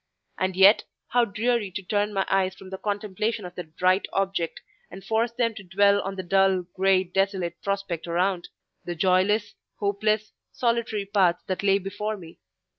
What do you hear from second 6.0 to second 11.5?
on the dull, grey, desolate prospect around: the joyless, hopeless, solitary path